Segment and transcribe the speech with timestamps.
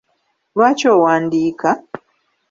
[0.55, 1.69] Lwaki owandiika?